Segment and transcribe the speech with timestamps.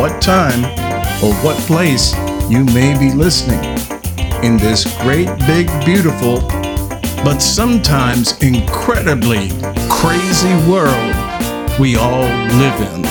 [0.00, 0.64] what time,
[1.22, 2.14] or what place
[2.48, 3.62] you may be listening
[4.42, 6.40] in this great, big, beautiful,
[7.22, 9.50] but sometimes incredibly
[9.90, 11.14] crazy world
[11.78, 13.02] we all live in.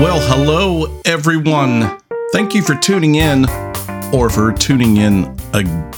[0.00, 1.98] Well, hello, everyone.
[2.30, 3.46] Thank you for tuning in
[4.12, 5.97] or for tuning in again.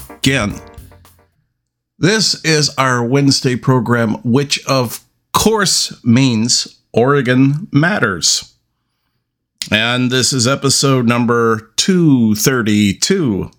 [1.97, 8.53] This is our Wednesday program, which of course means Oregon Matters.
[9.71, 13.49] And this is episode number 232.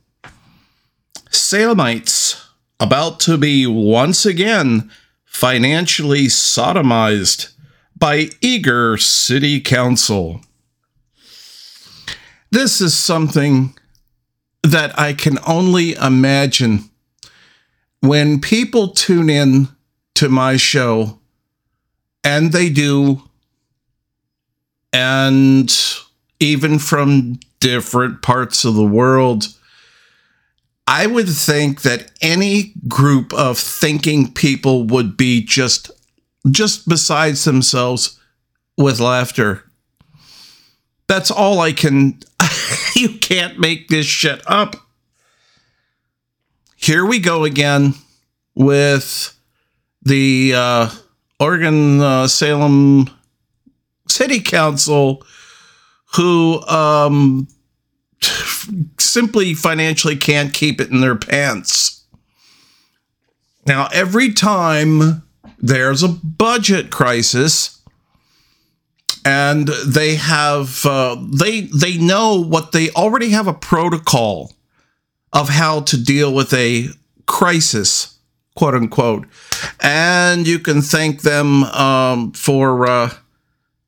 [1.31, 2.45] Salemites
[2.79, 4.91] about to be once again
[5.25, 7.55] financially sodomized
[7.97, 10.41] by eager city council.
[12.51, 13.75] This is something
[14.63, 16.91] that I can only imagine
[18.01, 19.69] when people tune in
[20.15, 21.19] to my show,
[22.25, 23.23] and they do,
[24.93, 25.75] and
[26.41, 29.47] even from different parts of the world.
[30.87, 35.91] I would think that any group of thinking people would be just
[36.51, 38.19] just besides themselves
[38.77, 39.65] with laughter.
[41.13, 42.21] That's all I can.
[42.97, 44.77] you can't make this shit up.
[46.75, 47.93] Here we go again
[48.55, 49.39] with
[50.01, 50.91] the uh,
[51.39, 53.11] Oregon uh, Salem
[54.09, 55.23] City Council,
[56.15, 57.47] who um,
[58.99, 62.07] simply financially can't keep it in their pants.
[63.67, 65.25] Now, every time
[65.59, 67.82] there's a budget crisis
[69.25, 74.53] and they have uh, they they know what they already have a protocol
[75.33, 76.89] of how to deal with a
[77.27, 78.19] crisis
[78.55, 79.27] quote unquote.
[79.81, 83.11] And you can thank them um, for uh,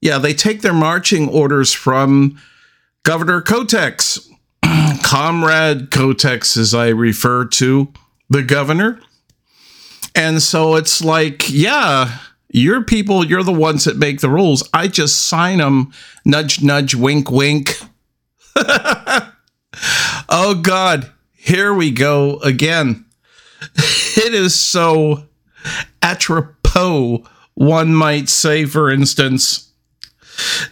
[0.00, 2.40] yeah they take their marching orders from
[3.02, 4.28] governor kotex.
[5.02, 7.92] Comrade kotex as i refer to
[8.30, 9.00] the governor.
[10.14, 12.18] And so it's like, yeah,
[12.54, 14.66] you're people, you're the ones that make the rules.
[14.72, 15.92] I just sign them,
[16.24, 17.76] nudge, nudge, wink, wink.
[18.56, 23.04] oh, God, here we go again.
[24.16, 25.26] It is so
[26.00, 29.72] apropos, one might say, for instance,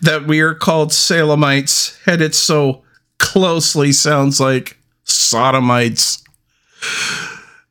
[0.00, 2.84] that we are called Salemites, and it so
[3.18, 6.22] closely sounds like Sodomites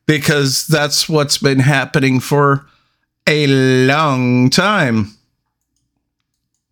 [0.06, 2.66] because that's what's been happening for
[3.26, 5.14] a long time.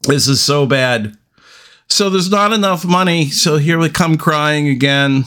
[0.02, 1.16] This is so bad.
[1.88, 3.30] So there's not enough money.
[3.30, 5.24] So here we come crying again.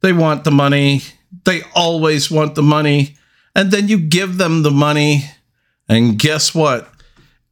[0.00, 1.02] They want the money.
[1.44, 3.16] They always want the money.
[3.54, 5.24] And then you give them the money.
[5.88, 6.88] And guess what?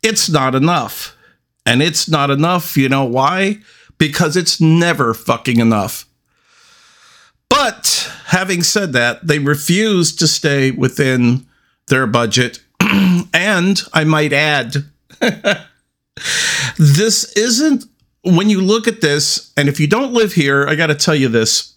[0.02, 1.16] It's not enough.
[1.66, 2.76] And it's not enough.
[2.76, 3.58] You know why?
[3.98, 6.06] Because it's never fucking enough.
[7.50, 11.47] But having said that, they refuse to stay within
[11.88, 12.60] their budget.
[13.34, 14.76] and I might add,
[16.78, 17.84] this isn't,
[18.22, 21.14] when you look at this, and if you don't live here, I got to tell
[21.14, 21.74] you this.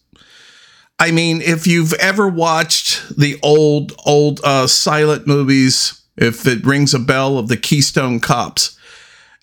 [0.99, 6.93] I mean, if you've ever watched the old, old uh, silent movies, if it rings
[6.93, 8.77] a bell of the Keystone Cops,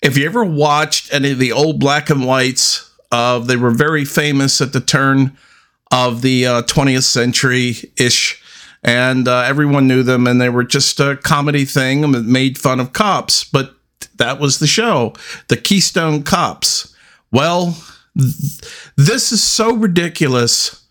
[0.01, 4.05] if you ever watched any of the old black and whites, uh, they were very
[4.05, 5.37] famous at the turn
[5.91, 8.41] of the uh, 20th century ish.
[8.83, 12.79] And uh, everyone knew them, and they were just a comedy thing and made fun
[12.79, 13.43] of cops.
[13.43, 13.75] But
[14.15, 15.13] that was the show,
[15.49, 16.95] the Keystone Cops.
[17.31, 17.77] Well,
[18.17, 18.61] th-
[18.95, 20.85] this is so ridiculous.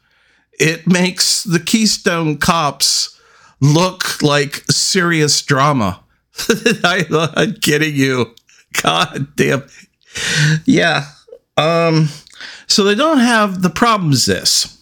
[0.60, 3.18] It makes the Keystone Cops
[3.60, 6.00] look like serious drama.
[6.84, 7.06] I,
[7.36, 8.34] I'm kidding you.
[8.82, 9.64] God damn.
[10.66, 11.06] Yeah.
[11.56, 12.08] Um,
[12.66, 14.78] so they don't have the problems this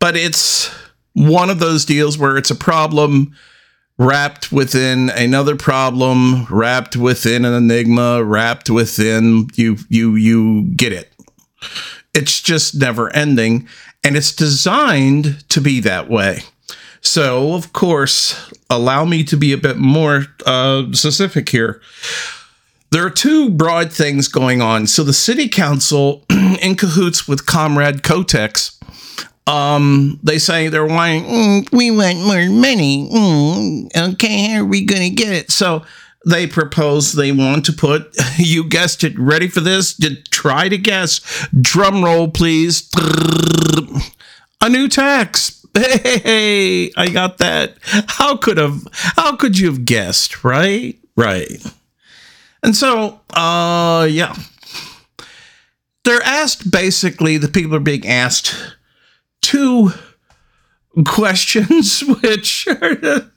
[0.00, 0.74] but it's
[1.14, 3.34] one of those deals where it's a problem
[3.98, 11.12] wrapped within another problem, wrapped within an enigma, wrapped within you you you get it.
[12.14, 13.68] It's just never ending.
[14.02, 16.40] And it's designed to be that way.
[17.02, 21.80] So, of course, allow me to be a bit more uh, specific here.
[22.90, 24.86] There are two broad things going on.
[24.86, 28.78] So, the city council, in cahoots with Comrade Kotex,
[29.50, 33.08] um, they say they're wanting, mm, we want more money.
[33.10, 35.50] Mm, okay, how are we going to get it?
[35.50, 35.84] So,
[36.26, 39.94] they propose they want to put, you guessed it, ready for this?
[39.96, 41.48] To Try to guess.
[41.58, 42.90] Drum roll, please.
[44.60, 47.76] A new tax Hey, I got that.
[47.82, 50.98] How could have how could you have guessed, right?
[51.16, 51.64] Right.
[52.62, 54.34] And so, uh yeah.
[56.04, 58.54] They're asked basically the people are being asked
[59.40, 59.90] two
[61.04, 63.30] questions which are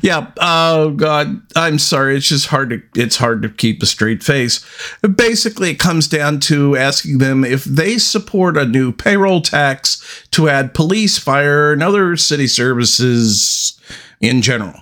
[0.00, 0.30] yeah.
[0.38, 1.42] Oh God.
[1.56, 2.16] I'm sorry.
[2.16, 2.82] It's just hard to.
[2.94, 4.64] It's hard to keep a straight face.
[5.02, 10.48] Basically, it comes down to asking them if they support a new payroll tax to
[10.48, 13.78] add police, fire, and other city services
[14.20, 14.80] in general.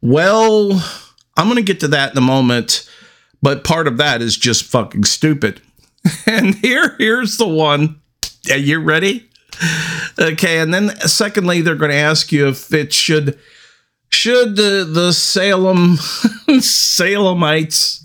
[0.00, 0.72] Well,
[1.36, 2.88] I'm going to get to that in a moment,
[3.42, 5.60] but part of that is just fucking stupid.
[6.26, 7.99] And here, here's the one.
[8.48, 9.28] Are you ready?
[10.18, 13.38] Okay, and then secondly, they're going to ask you if it should
[14.10, 15.96] should the the Salem
[16.58, 18.04] Salemites,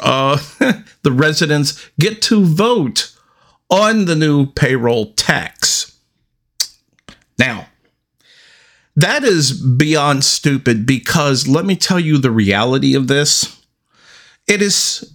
[0.00, 0.38] uh,
[1.02, 3.14] the residents, get to vote
[3.70, 5.98] on the new payroll tax.
[7.38, 7.68] Now,
[8.96, 13.62] that is beyond stupid because let me tell you the reality of this.
[14.46, 15.12] It is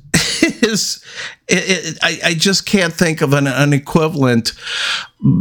[0.64, 1.04] is
[1.48, 4.54] it, it, I, I just can't think of an, an equivalent.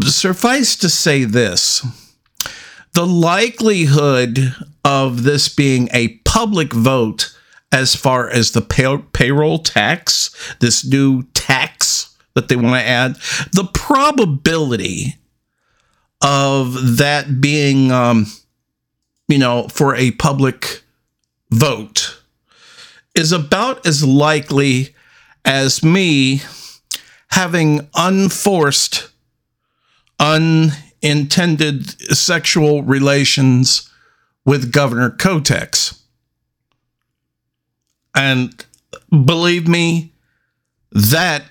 [0.02, 1.84] Suffice to say this
[2.94, 4.54] the likelihood
[4.84, 7.34] of this being a public vote
[7.70, 10.30] as far as the pay- payroll tax,
[10.60, 13.14] this new tax that they want to add,
[13.52, 15.16] the probability
[16.20, 18.26] of that being, um,
[19.26, 20.82] you know, for a public
[21.50, 22.22] vote
[23.14, 24.94] is about as likely
[25.44, 26.42] as me
[27.28, 29.08] having unforced,
[30.20, 33.90] unintended sexual relations
[34.44, 36.00] with Governor Kotex.
[38.14, 38.64] And
[39.10, 40.12] believe me,
[40.90, 41.44] that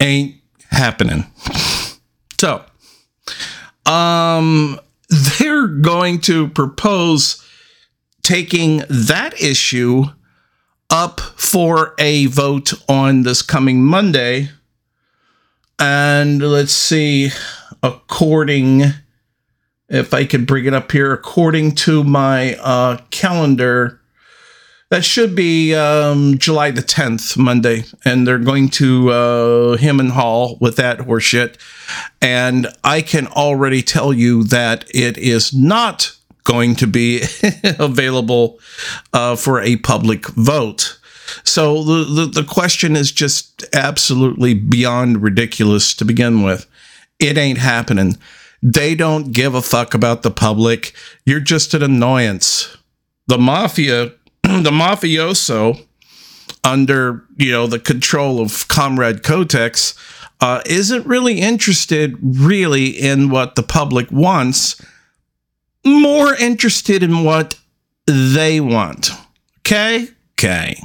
[0.00, 0.36] ain't
[0.70, 1.26] happening.
[2.40, 2.64] So,
[3.84, 4.78] um,
[5.08, 7.44] they're going to propose
[8.22, 10.04] taking that issue
[10.90, 14.50] up for a vote on this coming Monday.
[15.78, 17.30] And let's see,
[17.82, 18.82] according
[19.88, 24.00] if I could bring it up here, according to my uh, calendar,
[24.90, 27.84] that should be um, July the 10th, Monday.
[28.04, 31.56] And they're going to uh, him and Hall with that horseshit.
[32.20, 36.16] And I can already tell you that it is not
[36.48, 37.22] going to be
[37.78, 38.58] available
[39.12, 40.98] uh, for a public vote.
[41.44, 46.66] So the, the, the question is just absolutely beyond ridiculous to begin with.
[47.18, 48.16] It ain't happening.
[48.62, 50.94] They don't give a fuck about the public.
[51.26, 52.76] You're just an annoyance.
[53.26, 54.06] The mafia,
[54.42, 55.84] the mafioso,
[56.64, 59.96] under you know the control of Comrade Kotex,
[60.40, 64.80] uh, isn't really interested really in what the public wants.
[65.84, 67.58] More interested in what
[68.06, 69.10] they want.
[69.60, 70.08] Okay.
[70.32, 70.80] Okay.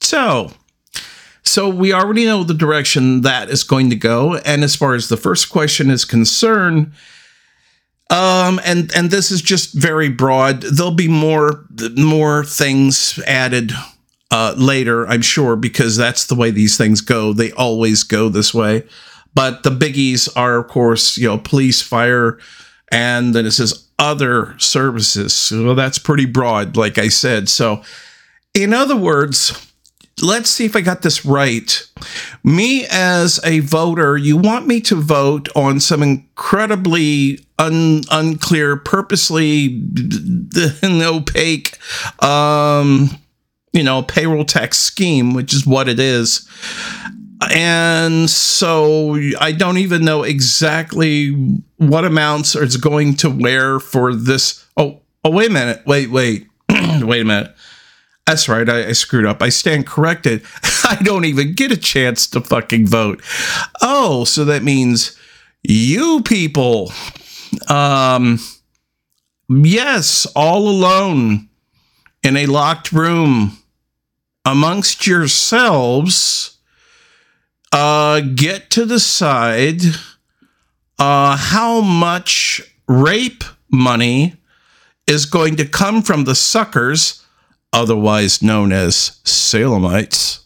[0.00, 0.52] So
[1.46, 4.36] so we already know the direction that is going to go.
[4.38, 6.92] And as far as the first question is concerned,
[8.10, 10.62] um, and and this is just very broad.
[10.62, 11.64] There'll be more
[11.96, 13.72] more things added
[14.30, 17.32] uh, later, I'm sure, because that's the way these things go.
[17.32, 18.84] They always go this way.
[19.34, 22.38] But the biggies are, of course, you know, police, fire,
[22.90, 25.50] and then it says other services.
[25.52, 27.48] Well, that's pretty broad, like I said.
[27.48, 27.82] So,
[28.54, 29.72] in other words,
[30.22, 31.82] let's see if I got this right.
[32.44, 39.82] Me as a voter, you want me to vote on some incredibly un- unclear, purposely
[40.84, 41.78] opaque,
[42.22, 43.10] um,
[43.72, 46.48] you know, payroll tax scheme, which is what it is.
[47.50, 51.30] And so I don't even know exactly
[51.76, 54.66] what amounts it's going to wear for this.
[54.76, 55.82] Oh, oh, wait a minute.
[55.86, 57.54] Wait, wait, wait a minute
[58.26, 58.68] that's right.
[58.68, 59.40] I, I, screwed up.
[59.40, 60.42] I stand corrected.
[60.84, 63.22] I don't even get a chance to fucking vote.
[63.80, 65.16] Oh, so that means
[65.62, 66.92] you people,
[67.68, 68.40] um,
[69.48, 71.48] yes, all alone
[72.24, 73.58] in a locked room
[74.44, 76.55] amongst yourselves,
[77.76, 79.82] uh, get to decide
[80.98, 84.34] uh, how much rape money
[85.06, 87.22] is going to come from the suckers,
[87.74, 90.40] otherwise known as Salemites.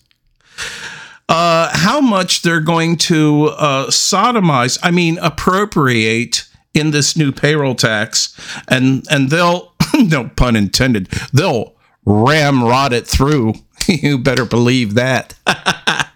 [1.29, 7.77] Uh, how much they're going to uh, sodomize, I mean, appropriate in this new payroll
[7.77, 13.55] tax, and and they'll, no pun intended, they'll ramrod it through.
[13.87, 15.39] you better believe that.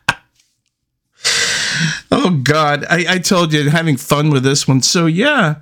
[2.15, 4.81] oh God, I, I told you having fun with this one.
[4.83, 5.57] So yeah,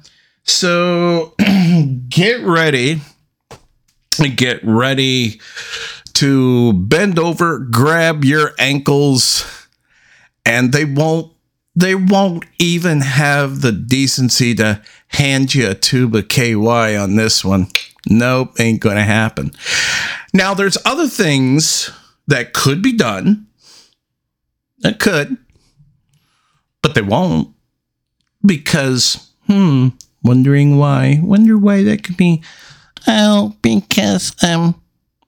[0.44, 1.34] so
[2.08, 3.00] get ready.
[4.36, 5.40] Get ready
[6.14, 9.66] to bend over, grab your ankles,
[10.44, 11.32] and they won't
[11.74, 16.54] they won't even have the decency to hand you a tube of KY
[16.96, 17.68] on this one.
[18.06, 19.52] Nope, ain't gonna happen.
[20.34, 21.90] Now there's other things
[22.26, 23.46] that could be done.
[24.80, 25.38] That could,
[26.82, 27.54] but they won't
[28.44, 29.88] because hmm,
[30.22, 31.20] wondering why.
[31.22, 32.42] Wonder why that could be.
[33.06, 34.80] Oh, because um,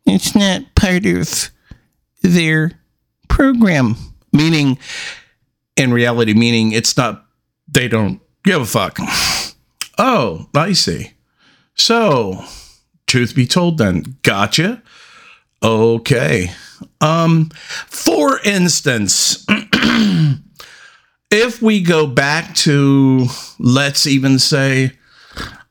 [0.07, 1.51] it's not part of
[2.23, 2.73] their
[3.29, 3.97] program.
[4.33, 4.79] Meaning,
[5.77, 7.27] in reality, meaning it's not.
[7.69, 8.99] They don't give a fuck.
[9.97, 11.13] Oh, I see.
[11.77, 12.45] So,
[13.07, 14.83] truth be told, then, gotcha.
[15.63, 16.51] Okay.
[17.01, 17.51] Um,
[17.87, 19.47] for instance,
[21.35, 23.27] if we go back to
[23.59, 24.93] let's even say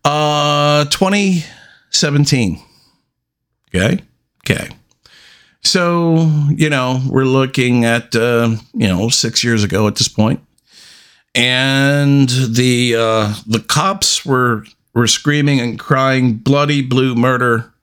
[0.03, 2.61] uh 2017
[3.73, 3.99] okay?
[4.45, 4.69] Okay.
[5.61, 10.41] So you know we're looking at uh you know 6 years ago at this point.
[11.35, 17.73] And the uh the cops were were screaming and crying bloody blue murder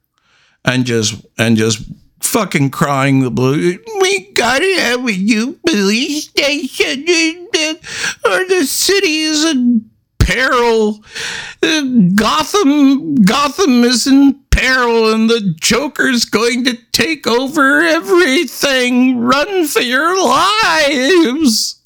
[0.65, 1.83] and just and just
[2.21, 3.79] fucking crying the blue.
[4.01, 7.03] We gotta have a new police station,
[8.25, 11.05] or the city is in peril.
[11.63, 11.83] Uh,
[12.15, 19.19] Gotham, Gotham is in peril, and the Joker's going to take over everything.
[19.19, 21.83] Run for your lives.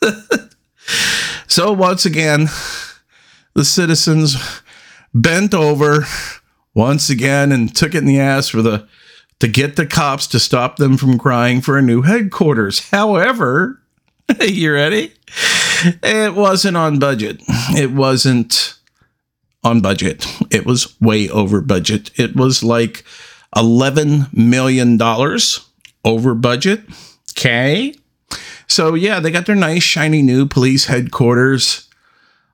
[1.46, 2.46] so once again,
[3.52, 4.62] the citizens
[5.12, 6.06] bent over
[6.72, 8.88] once again and took it in the ass for the
[9.40, 12.90] to get the cops to stop them from crying for a new headquarters.
[12.90, 13.80] However,
[14.40, 15.12] you ready?
[16.02, 17.42] It wasn't on budget.
[17.76, 18.74] It wasn't
[19.62, 20.26] on budget.
[20.50, 22.10] It was way over budget.
[22.18, 23.04] It was like
[23.54, 25.00] $11 million
[26.04, 26.82] over budget.
[27.32, 27.94] Okay.
[28.68, 31.88] So, yeah, they got their nice, shiny new police headquarters.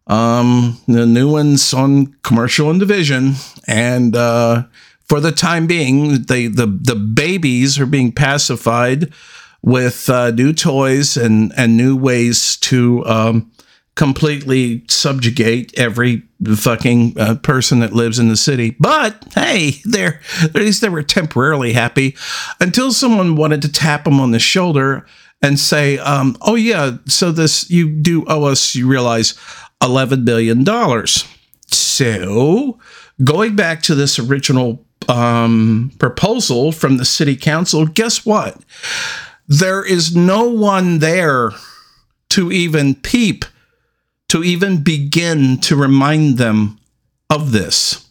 [0.07, 3.35] Um, the new one's on commercial and division.
[3.67, 4.65] And, uh,
[5.13, 9.13] for the time being, the the the babies are being pacified
[9.61, 13.53] with uh, new toys and and new ways to um,
[13.95, 16.23] completely subjugate every
[16.57, 18.75] fucking uh, person that lives in the city.
[18.81, 22.17] But hey, they're at least they were temporarily happy
[22.59, 25.05] until someone wanted to tap them on the shoulder
[25.43, 28.75] and say, um, "Oh yeah, so this you do owe us.
[28.75, 29.39] You realize
[29.83, 31.29] eleven billion dollars."
[31.67, 32.81] So
[33.23, 38.59] going back to this original um, proposal from the city council, guess what?
[39.49, 41.53] There is no one there
[42.31, 43.45] to even peep,
[44.29, 46.79] to even begin to remind them
[47.29, 48.09] of this.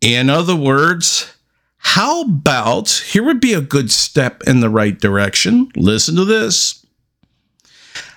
[0.00, 1.32] In other words,
[1.76, 5.70] how about here would be a good step in the right direction?
[5.76, 6.84] Listen to this.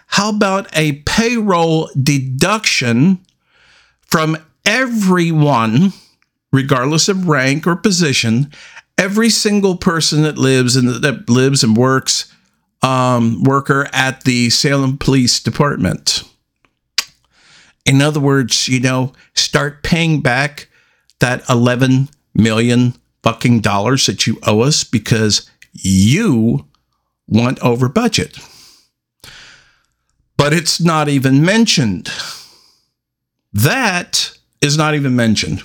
[0.08, 3.20] How about a payroll deduction
[4.02, 5.92] from everyone
[6.53, 8.50] regardless of rank or position,
[8.98, 12.31] every single person that lives and that lives and works
[12.83, 16.24] um, worker at the Salem Police Department.
[17.86, 20.69] In other words, you know, start paying back
[21.19, 22.93] that 11 million
[23.24, 26.65] fucking dollars that you owe us because you
[27.27, 28.38] went over budget.
[30.38, 32.10] But it's not even mentioned.
[33.53, 35.63] That is not even mentioned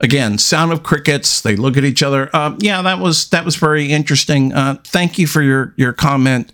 [0.00, 1.40] again sound of crickets.
[1.40, 2.30] They look at each other.
[2.32, 4.52] Uh, yeah that was that was very interesting.
[4.52, 6.52] Uh, thank you for your your comment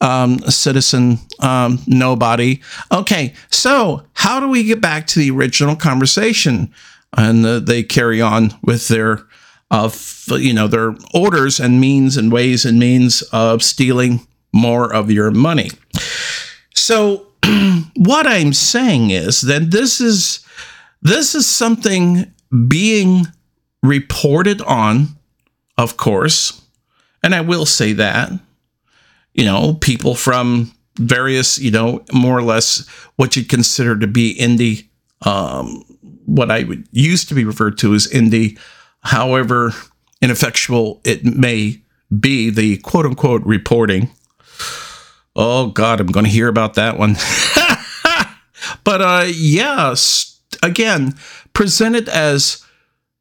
[0.00, 2.60] um, citizen um, nobody.
[2.92, 6.72] Okay so how do we get back to the original conversation?
[7.16, 9.24] And uh, they carry on with their
[9.70, 9.90] uh,
[10.30, 15.30] you know their orders and means and ways and means of stealing more of your
[15.30, 15.70] money.
[16.74, 17.28] So
[17.96, 20.44] what i'm saying is that this is
[21.02, 22.32] this is something
[22.68, 23.26] being
[23.82, 25.08] reported on,
[25.76, 26.62] of course,
[27.22, 28.32] and I will say that,
[29.32, 34.36] you know, people from various, you know, more or less what you'd consider to be
[34.38, 34.86] indie,
[35.26, 35.82] um,
[36.26, 38.58] what I would used to be referred to as indie.
[39.00, 39.72] However
[40.22, 41.82] ineffectual it may
[42.20, 44.10] be, the quote unquote reporting.
[45.36, 47.14] Oh God, I'm going to hear about that one.
[48.84, 51.14] but uh, yes, again,
[51.54, 52.64] presented as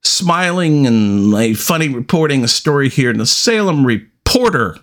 [0.01, 4.77] smiling and a funny reporting a story here in the Salem Reporter.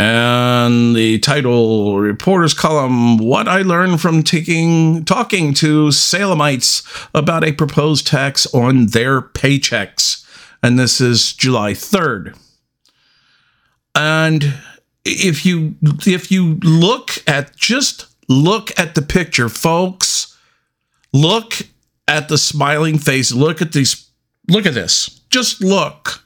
[0.00, 7.52] And the title reporter's column What I Learned from taking talking to Salemites about a
[7.52, 10.24] proposed tax on their paychecks.
[10.62, 12.38] And this is July 3rd.
[13.96, 14.54] And
[15.04, 15.74] if you
[16.06, 20.36] if you look at just look at the picture, folks,
[21.12, 21.54] look
[22.08, 23.30] at the smiling face.
[23.32, 24.10] Look at these.
[24.48, 25.20] Look at this.
[25.30, 26.24] Just look.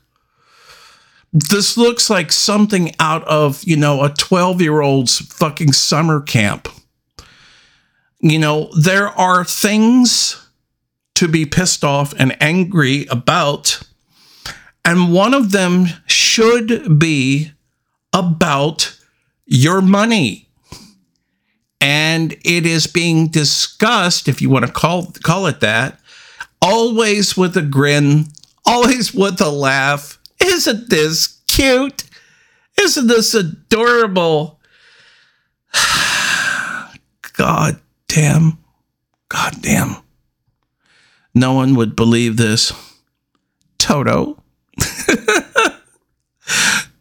[1.33, 6.69] This looks like something out of, you know, a 12 year old's fucking summer camp.
[8.21, 10.47] You know, there are things
[11.15, 13.83] to be pissed off and angry about.
[14.85, 17.53] And one of them should be
[18.12, 18.99] about
[19.47, 20.49] your money
[21.83, 25.99] and it is being discussed, if you want to call call it that,
[26.62, 28.27] always with a grin,
[28.65, 30.21] always with a laugh.
[30.41, 32.05] Isn't this cute?
[32.81, 34.61] Isn't this adorable?
[37.33, 38.59] God damn.
[39.29, 39.97] God damn.
[41.35, 42.73] No one would believe this.
[43.79, 44.41] Toto.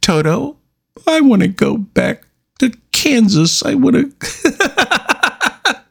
[0.01, 0.57] Toto,
[1.05, 2.23] I want to go back
[3.01, 3.63] Kansas.
[3.63, 4.13] I would have.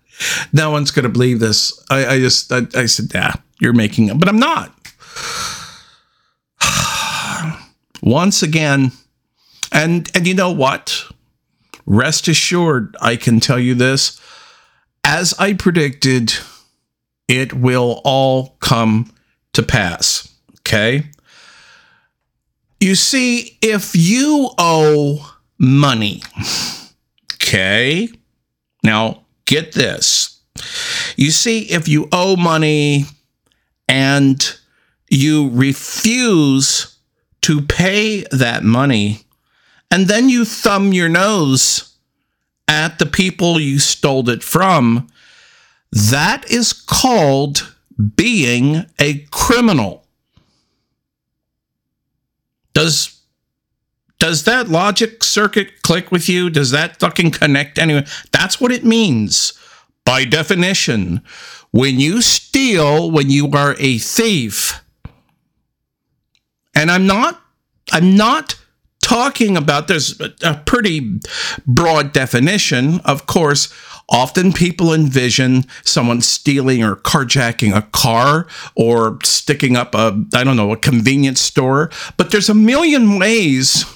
[0.52, 1.85] no one's going to believe this.
[1.90, 4.73] I, I just, I, I said, yeah, you're making it, but I'm not.
[8.02, 8.93] Once again,
[9.73, 11.05] and and you know what?
[11.85, 14.21] Rest assured, I can tell you this.
[15.02, 16.33] As I predicted,
[17.26, 19.12] it will all come
[19.55, 20.33] to pass.
[20.61, 21.11] Okay.
[22.79, 26.23] You see, if you owe money.
[27.50, 28.08] Okay.
[28.84, 30.40] Now, get this.
[31.16, 33.06] You see, if you owe money
[33.88, 34.40] and
[35.08, 36.96] you refuse
[37.40, 39.24] to pay that money,
[39.90, 41.96] and then you thumb your nose
[42.68, 45.08] at the people you stole it from,
[45.90, 47.74] that is called
[48.14, 50.06] being a criminal.
[52.74, 53.19] Does
[54.20, 56.50] does that logic circuit click with you?
[56.50, 58.06] Does that fucking connect anyway?
[58.30, 59.54] That's what it means
[60.04, 61.22] by definition.
[61.72, 64.85] When you steal, when you are a thief,
[66.74, 67.40] and I'm not,
[67.92, 68.56] I'm not
[69.02, 71.20] talking about there's a pretty
[71.66, 73.00] broad definition.
[73.00, 73.72] Of course,
[74.11, 80.56] often people envision someone stealing or carjacking a car or sticking up a, I don't
[80.56, 83.87] know, a convenience store, but there's a million ways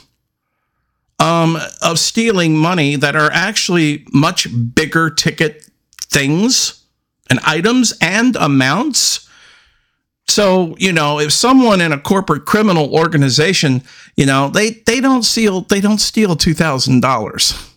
[1.19, 5.69] um, of stealing money that are actually much bigger ticket
[6.01, 6.85] things
[7.31, 9.29] and items and amounts.
[10.27, 13.83] So, you know, if someone in a corporate criminal organization,
[14.17, 17.71] you know, they they don't steal they don't steal $2,000.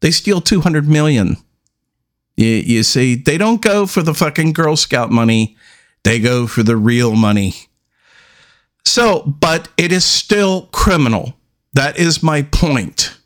[0.00, 1.36] They steal 200 million.
[2.36, 5.56] You, you see, they don't go for the fucking Girl Scout money.
[6.02, 7.54] They go for the real money.
[8.84, 11.34] So, but it is still criminal.
[11.74, 13.16] That is my point.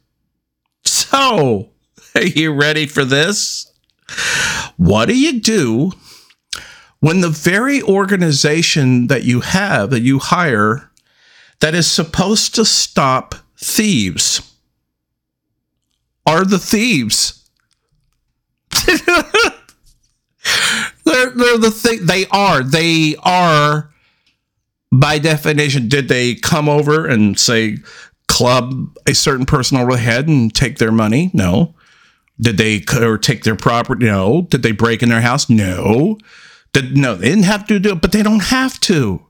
[0.85, 1.70] So,
[2.14, 3.72] are you ready for this?
[4.76, 5.92] What do you do
[7.00, 10.90] when the very organization that you have, that you hire,
[11.61, 14.42] that is supposed to stop thieves
[16.26, 17.48] are the thieves?
[18.87, 18.96] they're,
[21.04, 22.06] they're the thing.
[22.06, 22.62] They are.
[22.62, 23.90] They are
[24.92, 27.78] by definition, did they come over and say,
[28.29, 31.31] club a certain person over the head and take their money?
[31.33, 31.75] No.
[32.41, 34.07] Did they or take their property?
[34.07, 34.43] No.
[34.43, 35.49] Did they break in their house?
[35.49, 36.19] No.
[36.73, 37.15] Did no?
[37.15, 39.25] They didn't have to do it, but they don't have to.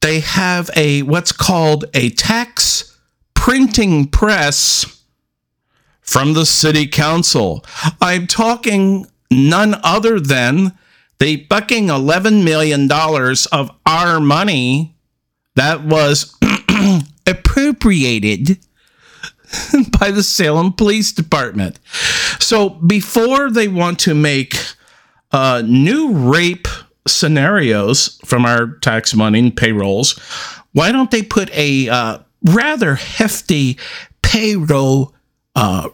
[0.00, 2.98] They have a what's called a tax
[3.34, 5.02] printing press
[6.02, 7.64] from the city council.
[8.00, 10.76] I'm talking none other than
[11.18, 12.90] the fucking $11 million
[13.52, 14.94] of our money
[15.56, 16.36] that was
[17.26, 18.58] appropriated
[19.98, 21.78] by the Salem Police Department.
[22.40, 24.56] So before they want to make
[25.32, 26.68] uh, new rape
[27.06, 30.18] scenarios from our tax money and payrolls,
[30.72, 33.78] why don't they put a uh, rather hefty
[34.22, 35.14] payroll
[35.54, 35.88] uh,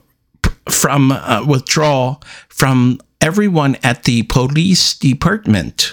[0.69, 5.93] from uh, withdrawal from everyone at the police department.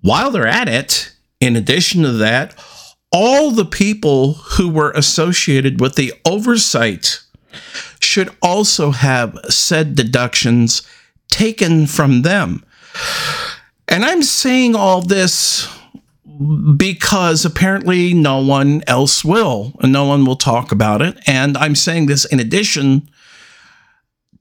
[0.00, 2.54] While they're at it, in addition to that,
[3.12, 7.20] all the people who were associated with the oversight
[8.00, 10.82] should also have said deductions
[11.28, 12.64] taken from them.
[13.88, 15.68] And I'm saying all this
[16.76, 21.18] because apparently no one else will, and no one will talk about it.
[21.26, 23.10] And I'm saying this in addition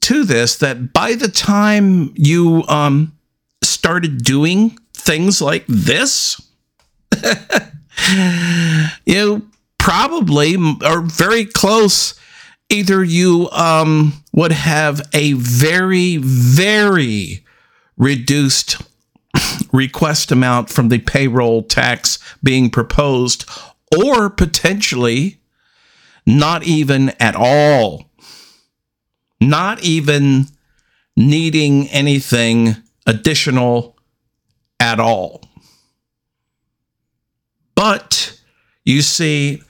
[0.01, 3.17] to this that by the time you um,
[3.63, 6.41] started doing things like this,
[9.05, 12.19] you probably are very close.
[12.69, 17.43] Either you um, would have a very, very
[17.97, 18.81] reduced
[19.73, 23.49] request amount from the payroll tax being proposed,
[23.97, 25.39] or potentially
[26.25, 28.09] not even at all.
[29.41, 30.47] Not even
[31.15, 33.97] needing anything additional
[34.79, 35.43] at all.
[37.79, 38.37] But
[38.83, 39.63] you see,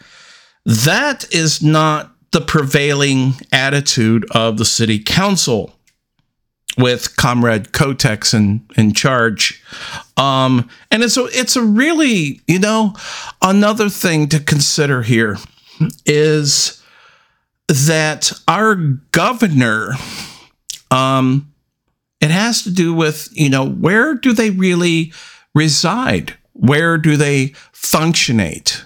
[0.66, 5.76] that is not the prevailing attitude of the city council
[6.76, 9.64] with Comrade Kotex in, in charge.
[10.18, 12.96] Um, and it's a, it's a really, you know,
[13.44, 15.38] another thing to consider here
[16.08, 16.84] is
[17.68, 18.74] that our
[19.12, 19.94] governor,
[20.90, 21.54] um,
[22.22, 25.14] it has to do with, you know, where do they really
[25.54, 26.39] reside?
[26.60, 28.84] Where do they functionate?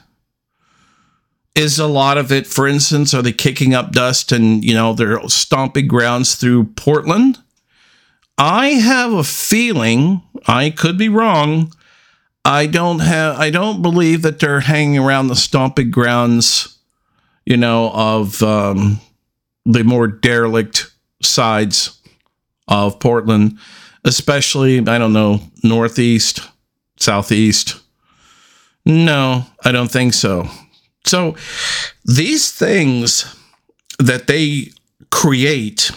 [1.55, 4.93] Is a lot of it, for instance, are they kicking up dust and, you know,
[4.93, 7.39] they're stomping grounds through Portland?
[8.37, 11.73] I have a feeling, I could be wrong.
[12.45, 16.77] I don't have I don't believe that they're hanging around the stomping grounds,
[17.45, 18.99] you know, of um,
[19.65, 22.01] the more derelict sides
[22.67, 23.57] of Portland,
[24.03, 26.41] especially I don't know, northeast,
[26.97, 27.79] southeast.
[28.85, 30.47] No, I don't think so.
[31.05, 31.35] So
[32.05, 33.35] these things
[33.99, 34.71] that they
[35.11, 35.91] create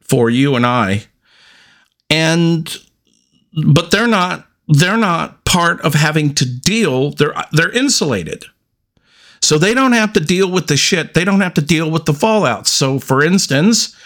[0.00, 1.04] for you and I
[2.08, 2.78] and
[3.64, 8.44] but they're not they're not part of having to deal they're they're insulated
[9.42, 12.04] so they don't have to deal with the shit they don't have to deal with
[12.04, 13.96] the fallout so for instance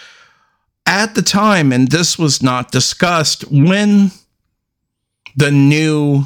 [0.87, 4.11] at the time and this was not discussed when
[5.35, 6.23] the new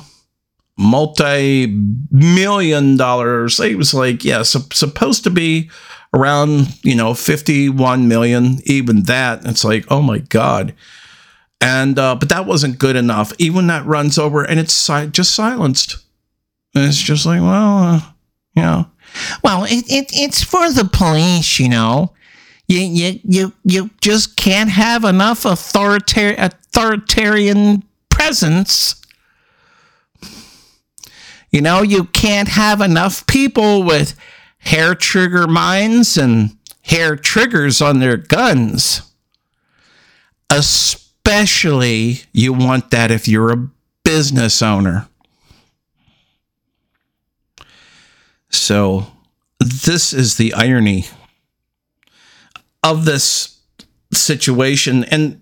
[0.78, 5.70] multi-million dollars it was like yeah supposed to be
[6.14, 10.76] around you know 51 million even that it's like oh my god
[11.62, 13.34] and uh, but that wasn't good enough.
[13.38, 15.98] Even that runs over and it's si- just silenced.
[16.74, 18.02] And it's just like, well, uh,
[18.56, 18.88] you know.
[19.44, 22.14] Well, it, it it's for the police, you know.
[22.68, 27.84] You you you you just can't have enough authoritarian authoritarian
[28.16, 28.96] presence.
[31.52, 34.18] You know, you can't have enough people with
[34.60, 39.02] hair trigger minds and hair triggers on their guns.
[40.50, 43.70] Especially you want that if you're a
[44.06, 45.10] business owner.
[48.50, 49.08] So,
[49.60, 51.06] this is the irony
[52.82, 53.60] of this
[54.14, 55.04] situation.
[55.04, 55.42] And,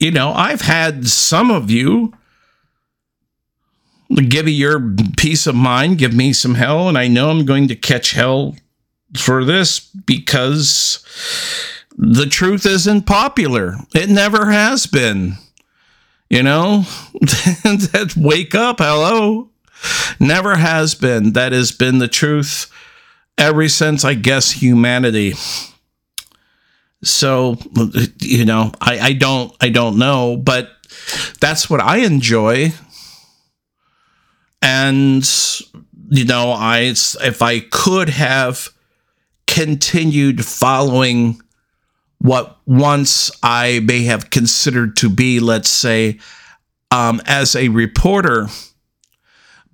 [0.00, 2.14] you know, I've had some of you
[4.28, 7.68] give me your peace of mind, give me some hell, and I know I'm going
[7.68, 8.56] to catch hell
[9.16, 11.04] for this because
[11.96, 13.76] the truth isn't popular.
[13.94, 15.34] It never has been.
[16.28, 16.84] You know,
[17.20, 19.50] that wake up, hello.
[20.20, 21.32] Never has been.
[21.32, 22.70] That has been the truth
[23.36, 25.34] ever since, I guess, humanity.
[27.02, 27.56] So,
[28.20, 30.70] you know, I, I don't I don't know, but
[31.40, 32.72] that's what I enjoy.
[34.62, 35.28] And
[36.10, 36.80] you know, I
[37.22, 38.68] if I could have
[39.46, 41.40] continued following
[42.18, 46.18] what once I may have considered to be, let's say,
[46.90, 48.48] um, as a reporter.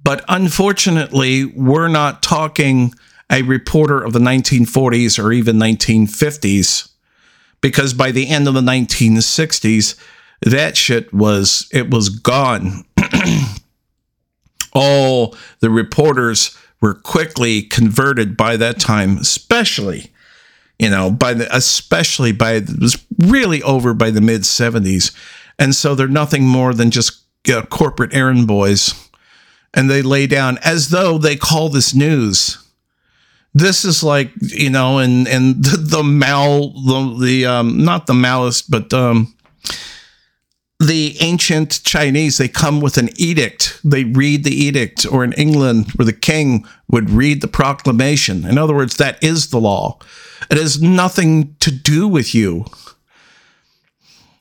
[0.02, 2.94] But unfortunately, we're not talking
[3.30, 6.88] a reporter of the 1940s or even 1950s,
[7.66, 9.98] because by the end of the 1960s,
[10.42, 12.84] that shit was it was gone.
[14.72, 20.12] All the reporters were quickly converted by that time, especially
[20.78, 25.14] you know, by the especially by it was really over by the mid 70s.
[25.58, 28.94] And so they're nothing more than just you know, corporate errand boys.
[29.72, 32.58] And they lay down as though they call this news.
[33.54, 38.14] This is like you know, and and the, the mal the, the um not the
[38.14, 39.32] Maoist, but um
[40.78, 43.80] the ancient Chinese, they come with an edict.
[43.82, 48.44] They read the edict, or in England, where the king would read the proclamation.
[48.44, 49.98] In other words, that is the law.
[50.50, 52.66] It has nothing to do with you.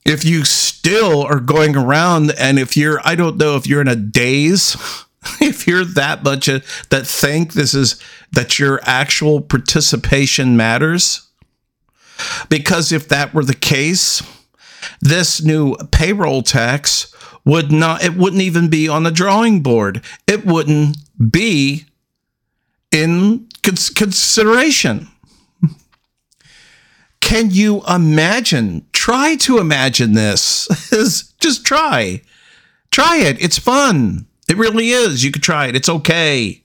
[0.06, 3.88] If you still are going around, and if you're, I don't know if you're in
[3.88, 4.76] a daze,
[5.42, 11.28] if you're that much a, that think this is that your actual participation matters,
[12.50, 14.22] because if that were the case,
[15.02, 20.04] this new payroll tax would not it wouldn't even be on the drawing board.
[20.28, 20.98] It wouldn't
[21.32, 21.86] be
[22.92, 25.08] in cons- consideration.
[27.20, 28.86] Can you imagine?
[28.94, 30.68] Try to imagine this.
[31.40, 32.22] Just try.
[32.92, 33.42] Try it.
[33.42, 35.24] It's fun it really is.
[35.24, 35.76] You could try it.
[35.76, 36.62] It's okay.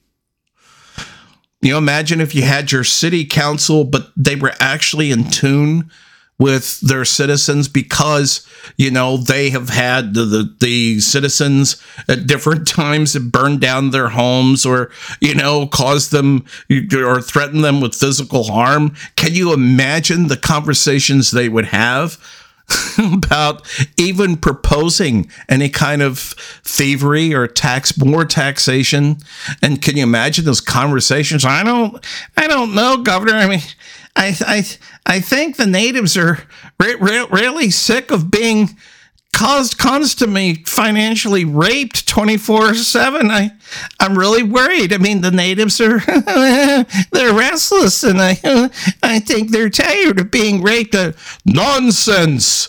[1.62, 5.90] You know imagine if you had your city council but they were actually in tune
[6.40, 8.46] with their citizens because
[8.78, 14.08] you know they have had the, the, the citizens at different times burned down their
[14.08, 14.90] homes or
[15.20, 16.44] you know caused them
[16.94, 18.94] or threatened them with physical harm.
[19.16, 22.18] Can you imagine the conversations they would have
[22.98, 23.66] about
[23.98, 26.18] even proposing any kind of
[26.64, 29.18] thievery or tax more taxation.
[29.62, 31.44] And can you imagine those conversations?
[31.44, 32.04] I don't
[32.36, 33.34] i don't know governor.
[33.34, 33.60] I mean
[34.16, 34.66] I, I,
[35.06, 36.40] I think the natives are
[36.78, 38.76] re- re- really sick of being
[39.34, 43.50] caused constantly financially raped 24 7 i
[43.98, 44.92] i'm really worried.
[44.92, 46.00] I mean the natives are
[47.12, 48.32] they're restless and i
[49.02, 50.94] i think they're tired of being raped.
[50.94, 51.12] Uh,
[51.44, 52.68] nonsense!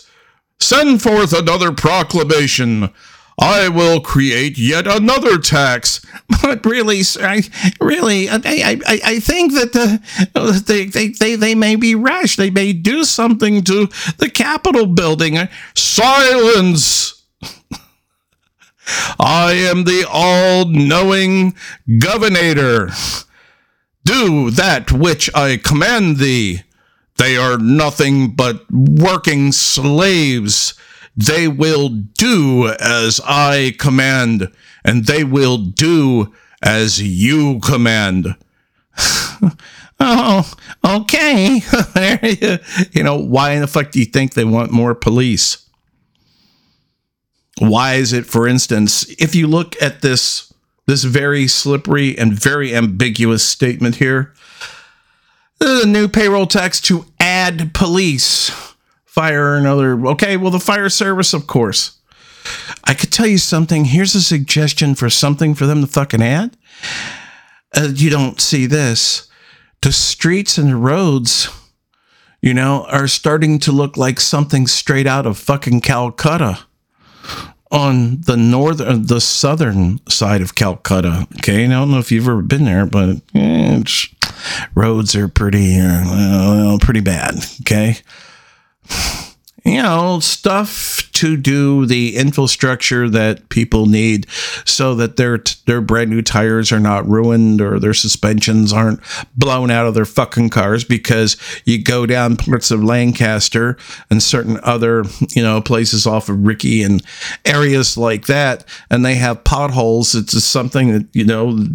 [0.60, 2.90] Send forth another proclamation
[3.38, 6.04] I will create yet another tax.
[6.42, 7.42] But really, I
[7.80, 12.36] really, I, I, I think that the, they, they, they, they may be rash.
[12.36, 15.38] They may do something to the Capitol building.
[15.74, 17.22] Silence!
[19.20, 21.54] I am the all knowing
[21.98, 22.90] governor.
[24.04, 26.62] Do that which I command thee.
[27.18, 30.74] They are nothing but working slaves
[31.16, 34.50] they will do as I command,
[34.84, 38.36] and they will do as you command.
[40.00, 40.52] oh,
[40.84, 41.60] okay.
[42.92, 45.66] you know, why in the fuck do you think they want more police?
[47.58, 50.52] Why is it, for instance, if you look at this
[50.86, 54.34] this very slippery and very ambiguous statement here,
[55.58, 58.71] the new payroll tax to add police
[59.12, 60.06] fire and other.
[60.06, 61.98] Okay, well, the fire service, of course.
[62.84, 63.84] I could tell you something.
[63.84, 66.56] Here's a suggestion for something for them to fucking add.
[67.76, 69.28] Uh, you don't see this.
[69.82, 71.50] The streets and the roads,
[72.40, 76.60] you know, are starting to look like something straight out of fucking Calcutta
[77.70, 81.26] on the northern, the southern side of Calcutta.
[81.36, 83.82] Okay, I don't know if you've ever been there, but eh,
[84.74, 87.34] roads are pretty, uh, pretty bad.
[87.60, 87.98] Okay,
[89.64, 94.28] you know, stuff to do the infrastructure that people need
[94.64, 99.00] so that their their brand new tires are not ruined or their suspensions aren't
[99.36, 103.76] blown out of their fucking cars because you go down parts of Lancaster
[104.10, 107.00] and certain other, you know, places off of Ricky and
[107.44, 110.16] areas like that and they have potholes.
[110.16, 111.66] It's something that, you know,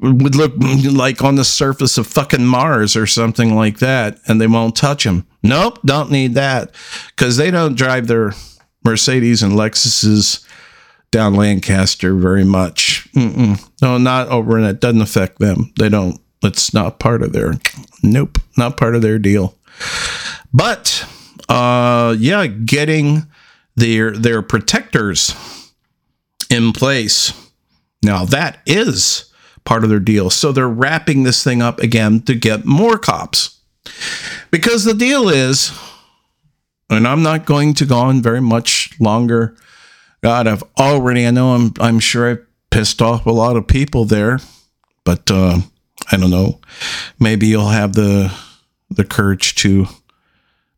[0.00, 4.46] would look like on the surface of fucking Mars or something like that, and they
[4.46, 5.26] won't touch them.
[5.42, 6.74] Nope, don't need that
[7.08, 8.32] because they don't drive their
[8.84, 10.46] Mercedes and Lexuses
[11.10, 13.08] down Lancaster very much.
[13.14, 13.64] Mm-mm.
[13.80, 15.72] No, not over, and it doesn't affect them.
[15.78, 16.20] They don't.
[16.42, 17.54] It's not part of their.
[18.02, 19.56] Nope, not part of their deal.
[20.52, 21.06] But,
[21.48, 23.26] uh, yeah, getting
[23.76, 25.34] their their protectors
[26.50, 27.32] in place.
[28.02, 29.25] Now that is
[29.66, 30.30] part of their deal.
[30.30, 33.60] So they're wrapping this thing up again to get more cops.
[34.50, 35.78] Because the deal is,
[36.88, 39.54] and I'm not going to go on very much longer.
[40.22, 42.38] God, I've already, I know I'm, I'm sure I
[42.70, 44.38] pissed off a lot of people there,
[45.04, 45.58] but uh,
[46.10, 46.60] I don't know.
[47.18, 48.32] Maybe you'll have the
[48.88, 49.86] the courage to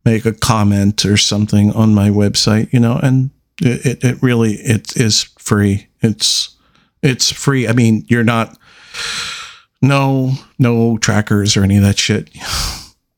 [0.04, 4.96] make a comment or something on my website, you know, and it, it really it
[4.96, 5.88] is free.
[6.00, 6.56] It's
[7.02, 7.68] it's free.
[7.68, 8.58] I mean, you're not
[9.82, 12.30] no, no trackers or any of that shit.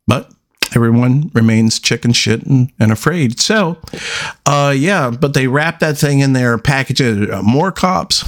[0.07, 0.33] But
[0.75, 3.39] everyone remains chicken shit and, and afraid.
[3.39, 3.79] So,
[4.47, 8.25] uh, yeah, but they wrap that thing in there, package it, uh, more cops.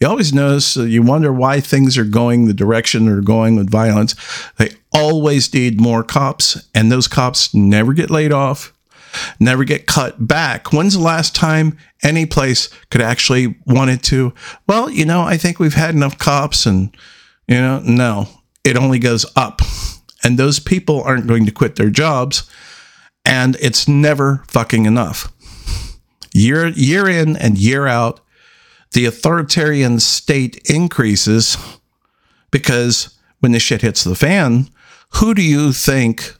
[0.00, 3.70] You always notice, uh, you wonder why things are going the direction they're going with
[3.70, 4.14] violence.
[4.58, 8.73] They always need more cops, and those cops never get laid off,
[9.38, 10.72] never get cut back.
[10.72, 14.34] When's the last time any place could actually wanted to?
[14.66, 16.94] Well, you know, I think we've had enough cops, and,
[17.48, 18.28] you know, no,
[18.64, 19.60] it only goes up.
[20.22, 22.48] And those people aren't going to quit their jobs,
[23.24, 25.32] and it's never fucking enough.
[26.32, 28.20] Year, year in and year out,
[28.92, 31.58] the authoritarian state increases
[32.50, 34.68] because when the shit hits the fan,
[35.14, 36.34] who do you think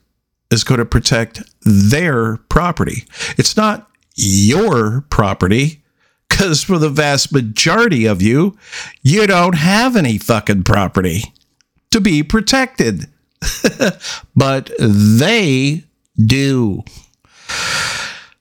[0.55, 3.05] is going to protect their property?
[3.37, 5.83] It's not your property
[6.29, 8.57] because for the vast majority of you,
[9.03, 11.23] you don't have any fucking property
[11.91, 13.07] to be protected.
[14.37, 15.85] but they
[16.17, 16.83] do.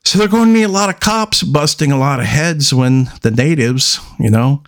[0.06, 3.10] So they're going to need a lot of cops busting a lot of heads when
[3.22, 4.64] the natives, you know,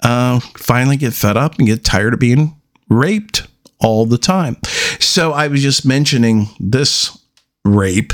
[0.00, 3.46] uh, finally get fed up and get tired of being raped
[3.78, 4.56] all the time.
[5.00, 7.18] So I was just mentioning this
[7.64, 8.12] rape,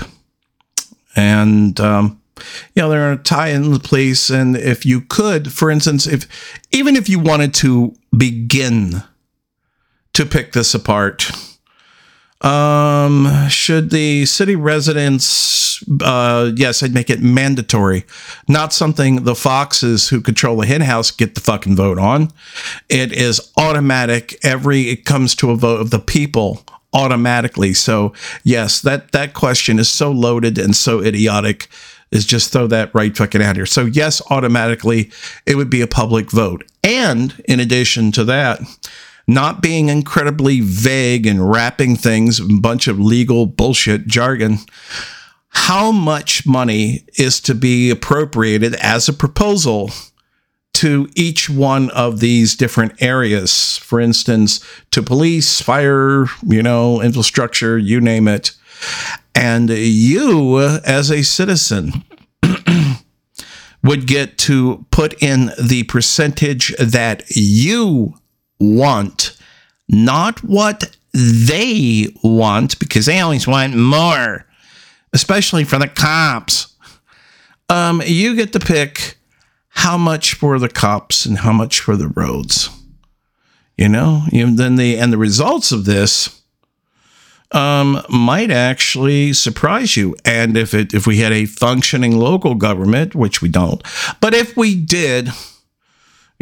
[1.15, 2.21] and um,
[2.75, 4.31] you know they're going to tie in the police.
[4.31, 6.27] And if you could, for instance, if
[6.73, 9.03] even if you wanted to begin
[10.15, 11.31] to pick this apart,
[12.43, 18.05] um, should the city residents, uh, yes, I'd make it mandatory,
[18.49, 22.33] not something the foxes who control the hen house get the fucking vote on.
[22.89, 24.37] It is automatic.
[24.45, 27.75] Every it comes to a vote of the people automatically.
[27.75, 31.69] So yes, that that question is so loaded and so idiotic.
[32.11, 33.65] Is just throw that right fucking out here.
[33.65, 35.11] So yes, automatically
[35.47, 36.63] it would be a public vote.
[36.85, 38.61] And in addition to that,
[39.27, 44.59] not being incredibly vague and wrapping things in a bunch of legal bullshit jargon.
[45.49, 49.91] How much money is to be appropriated as a proposal
[50.75, 53.77] to each one of these different areas?
[53.79, 58.53] For instance to police fire you know infrastructure you name it.
[59.35, 62.05] And you as a citizen
[63.85, 68.15] would get to put in the percentage that you
[68.63, 69.37] want,
[69.89, 74.47] not what they want, because they always want more,
[75.13, 76.75] especially for the cops.
[77.69, 79.17] Um, you get to pick
[79.69, 82.71] how much for the cops and how much for the roads.
[83.77, 86.43] You know, and then the and the results of this
[87.53, 90.15] um, might actually surprise you.
[90.25, 93.83] And if it if we had a functioning local government, which we don't,
[94.21, 95.31] but if we did,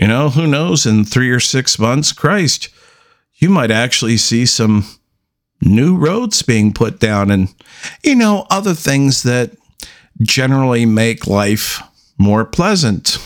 [0.01, 2.71] you know, who knows, in three or six months, Christ,
[3.35, 4.87] you might actually see some
[5.61, 7.55] new roads being put down and,
[8.03, 9.51] you know, other things that
[10.23, 11.83] generally make life
[12.17, 13.19] more pleasant.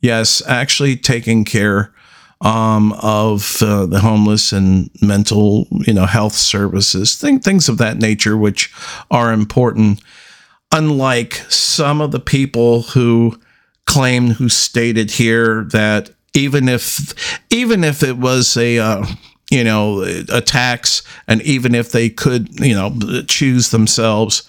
[0.00, 1.92] Yes, actually taking care
[2.40, 7.98] um, of uh, the homeless and mental, you know, health services, thing, things of that
[7.98, 8.72] nature, which
[9.12, 10.02] are important.
[10.72, 13.38] Unlike some of the people who
[13.90, 19.04] claimed who stated here that even if even if it was a uh,
[19.50, 24.48] you know a tax and even if they could you know choose themselves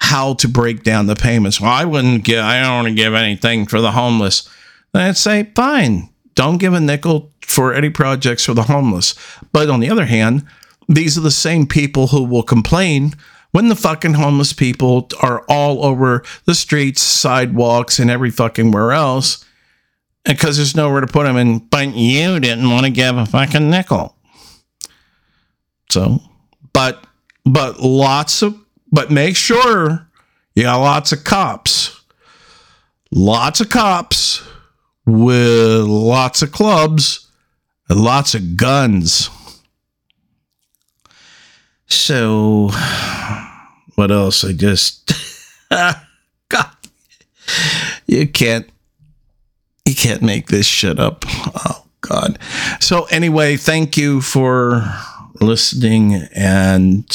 [0.00, 1.58] how to break down the payments.
[1.58, 4.46] Well i wouldn't give i don't want to give anything for the homeless.
[4.92, 9.14] Then i'd say fine don't give a nickel for any projects for the homeless.
[9.52, 10.44] But on the other hand
[10.86, 13.14] these are the same people who will complain
[13.56, 18.92] when the fucking homeless people are all over the streets, sidewalks, and every fucking where
[18.92, 19.46] else,
[20.26, 21.38] because there's nowhere to put them.
[21.38, 24.14] And but you didn't want to give a fucking nickel.
[25.88, 26.20] So,
[26.74, 27.06] but
[27.46, 30.06] but lots of but make sure
[30.54, 31.98] you got lots of cops,
[33.10, 34.46] lots of cops
[35.06, 37.26] with lots of clubs
[37.88, 39.30] and lots of guns.
[41.86, 42.68] So
[43.96, 44.44] what else?
[44.44, 45.12] I just
[45.70, 46.70] God,
[48.06, 48.68] you can't
[49.84, 51.24] you can't make this shit up.
[51.28, 52.38] Oh God.
[52.80, 54.84] So anyway, thank you for
[55.40, 57.06] listening and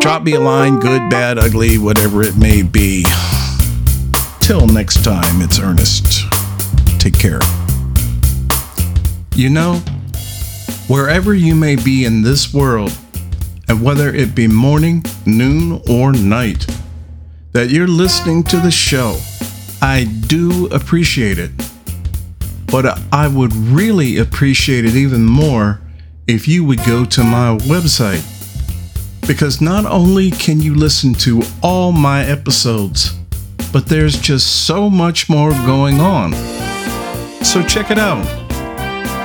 [0.00, 3.04] drop me a line, good, bad, ugly, whatever it may be.
[4.40, 6.24] Till next time, it's Ernest.
[6.98, 7.40] Take care.
[9.36, 9.74] You know,
[10.88, 12.92] wherever you may be in this world,
[13.68, 16.66] and whether it be morning, noon, or night,
[17.52, 19.18] that you're listening to the show.
[19.82, 21.50] I do appreciate it.
[22.66, 25.80] But I would really appreciate it even more
[26.26, 28.24] if you would go to my website.
[29.26, 33.14] Because not only can you listen to all my episodes,
[33.72, 36.32] but there's just so much more going on.
[37.44, 38.24] So check it out.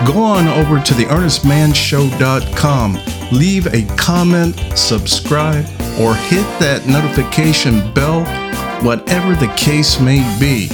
[0.08, 3.00] Go on over to the earnestmanshow.com,
[3.32, 5.66] leave a comment, subscribe,
[6.00, 8.26] or hit that notification bell,
[8.84, 10.70] whatever the case may be.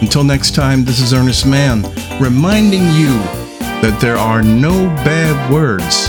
[0.00, 1.82] Until next time, this is Ernest Mann
[2.20, 3.18] reminding you
[3.80, 6.08] that there are no bad words,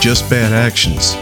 [0.00, 1.16] just bad actions.